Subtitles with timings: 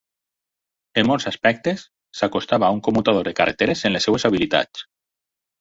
[1.01, 1.83] En molts aspectes,
[2.21, 4.89] s'acostava a un commutador de carreteres en les seves habilitats.